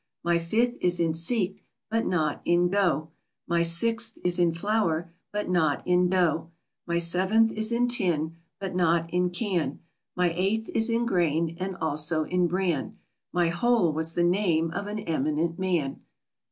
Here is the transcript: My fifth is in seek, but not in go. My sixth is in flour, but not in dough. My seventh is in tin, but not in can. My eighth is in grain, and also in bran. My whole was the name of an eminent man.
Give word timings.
My 0.23 0.39
fifth 0.39 0.79
is 0.81 0.99
in 0.99 1.13
seek, 1.13 1.63
but 1.87 2.07
not 2.07 2.41
in 2.43 2.69
go. 2.69 3.11
My 3.47 3.61
sixth 3.61 4.17
is 4.23 4.39
in 4.39 4.51
flour, 4.51 5.13
but 5.31 5.47
not 5.47 5.85
in 5.85 6.09
dough. 6.09 6.49
My 6.87 6.97
seventh 6.97 7.51
is 7.51 7.71
in 7.71 7.87
tin, 7.87 8.37
but 8.59 8.73
not 8.75 9.13
in 9.13 9.29
can. 9.29 9.81
My 10.15 10.33
eighth 10.35 10.69
is 10.73 10.89
in 10.89 11.05
grain, 11.05 11.55
and 11.59 11.75
also 11.75 12.23
in 12.23 12.47
bran. 12.47 12.97
My 13.31 13.49
whole 13.49 13.93
was 13.93 14.13
the 14.13 14.23
name 14.23 14.71
of 14.71 14.87
an 14.87 14.97
eminent 14.97 15.59
man. 15.59 16.01